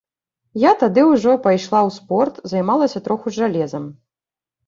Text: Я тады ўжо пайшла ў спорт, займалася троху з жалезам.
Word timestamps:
Я 0.61 0.69
тады 0.83 1.01
ўжо 1.09 1.33
пайшла 1.47 1.79
ў 1.81 1.89
спорт, 1.97 2.35
займалася 2.53 2.99
троху 3.09 3.27
з 3.35 3.43
жалезам. 3.43 3.83